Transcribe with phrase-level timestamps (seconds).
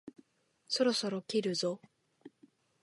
[0.67, 1.79] そろそろ切るぞ？